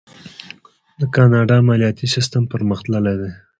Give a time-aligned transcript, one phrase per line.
[0.99, 3.31] د کاناډا مالیاتي سیستم پرمختللی دی.